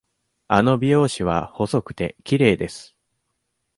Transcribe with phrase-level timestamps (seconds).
[0.47, 2.95] あの美容師は細くて、きれいです。